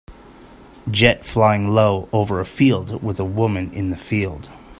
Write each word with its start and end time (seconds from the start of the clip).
Jet 0.89 1.23
flying 1.23 1.67
low 1.67 2.09
over 2.11 2.39
a 2.39 2.45
field 2.47 3.03
with 3.03 3.19
a 3.19 3.23
woman 3.23 3.71
in 3.71 3.91
the 3.91 3.95
field. 3.95 4.49